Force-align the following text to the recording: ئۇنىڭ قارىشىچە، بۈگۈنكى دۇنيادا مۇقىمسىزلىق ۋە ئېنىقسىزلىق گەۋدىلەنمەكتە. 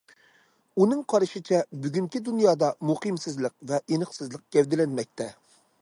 ئۇنىڭ 0.83 1.03
قارىشىچە، 1.13 1.59
بۈگۈنكى 1.83 2.21
دۇنيادا 2.29 2.71
مۇقىمسىزلىق 2.91 3.57
ۋە 3.73 3.81
ئېنىقسىزلىق 3.83 4.47
گەۋدىلەنمەكتە. 4.57 5.31